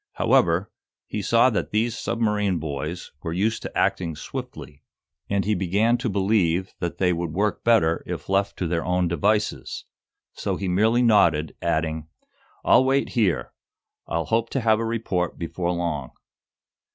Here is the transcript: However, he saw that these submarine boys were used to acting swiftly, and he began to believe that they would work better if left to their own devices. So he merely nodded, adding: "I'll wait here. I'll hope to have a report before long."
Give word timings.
However, 0.13 0.71
he 1.05 1.21
saw 1.21 1.51
that 1.51 1.69
these 1.69 1.95
submarine 1.95 2.57
boys 2.57 3.11
were 3.21 3.33
used 3.33 3.61
to 3.61 3.77
acting 3.77 4.15
swiftly, 4.15 4.81
and 5.29 5.45
he 5.45 5.53
began 5.53 5.95
to 5.99 6.09
believe 6.09 6.73
that 6.79 6.97
they 6.97 7.13
would 7.13 7.33
work 7.33 7.63
better 7.63 8.01
if 8.07 8.27
left 8.27 8.57
to 8.57 8.67
their 8.67 8.83
own 8.83 9.07
devices. 9.07 9.85
So 10.33 10.55
he 10.55 10.67
merely 10.67 11.03
nodded, 11.03 11.55
adding: 11.61 12.07
"I'll 12.65 12.83
wait 12.83 13.09
here. 13.09 13.53
I'll 14.07 14.25
hope 14.25 14.49
to 14.49 14.61
have 14.61 14.79
a 14.79 14.85
report 14.85 15.37
before 15.37 15.69
long." 15.71 16.09